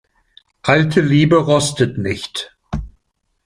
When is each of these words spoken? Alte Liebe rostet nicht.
Alte 0.63 0.99
Liebe 1.01 1.35
rostet 1.35 1.99
nicht. 1.99 2.57